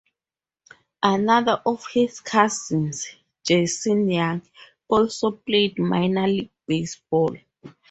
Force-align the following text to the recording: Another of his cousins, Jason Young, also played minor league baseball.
Another 1.03 1.61
of 1.63 1.85
his 1.93 2.21
cousins, 2.21 3.05
Jason 3.43 4.09
Young, 4.09 4.41
also 4.87 5.29
played 5.29 5.77
minor 5.77 6.25
league 6.27 6.49
baseball. 6.65 7.37